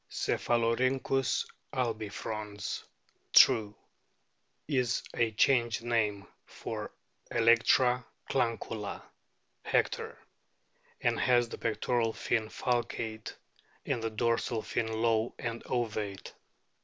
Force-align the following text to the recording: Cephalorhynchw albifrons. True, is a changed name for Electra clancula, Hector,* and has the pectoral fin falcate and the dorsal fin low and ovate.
Cephalorhynchw 0.09 1.45
albifrons. 1.75 2.81
True, 3.33 3.75
is 4.67 5.03
a 5.13 5.29
changed 5.33 5.83
name 5.83 6.25
for 6.47 6.91
Electra 7.29 8.03
clancula, 8.27 9.03
Hector,* 9.61 10.17
and 11.01 11.19
has 11.19 11.49
the 11.49 11.59
pectoral 11.59 12.13
fin 12.13 12.47
falcate 12.49 13.35
and 13.85 14.01
the 14.01 14.09
dorsal 14.09 14.63
fin 14.63 14.91
low 14.91 15.35
and 15.37 15.61
ovate. 15.67 16.33